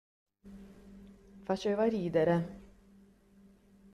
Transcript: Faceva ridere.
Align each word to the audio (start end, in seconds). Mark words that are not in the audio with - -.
Faceva 1.43 1.83
ridere. 1.85 2.39